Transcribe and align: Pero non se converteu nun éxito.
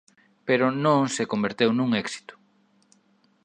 Pero 0.47 0.65
non 0.85 1.01
se 1.15 1.29
converteu 1.31 1.69
nun 1.73 1.89
éxito. 2.03 2.33